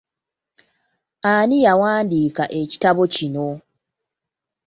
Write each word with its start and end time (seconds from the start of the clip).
Ani 1.31 1.57
yawandiika 1.65 2.43
ekitabo 2.61 3.01
kino? 3.15 3.47